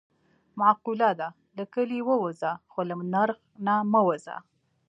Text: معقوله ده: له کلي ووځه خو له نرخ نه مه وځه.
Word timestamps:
معقوله 0.59 1.11
ده: 1.19 1.27
له 1.57 1.63
کلي 1.73 1.99
ووځه 2.03 2.51
خو 2.71 2.79
له 2.89 2.95
نرخ 3.13 3.39
نه 3.65 3.75
مه 3.91 4.01
وځه. 4.07 4.37